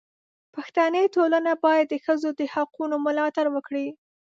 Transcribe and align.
پښتني 0.53 1.03
ټولنه 1.15 1.51
باید 1.65 1.85
د 1.89 1.95
ښځو 2.05 2.29
د 2.39 2.41
حقونو 2.53 2.95
ملاتړ 3.05 3.45
وکړي. 3.51 3.87